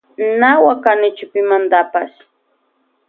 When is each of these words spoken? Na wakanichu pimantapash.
Na 0.39 0.51
wakanichu 0.63 1.25
pimantapash. 1.33 2.15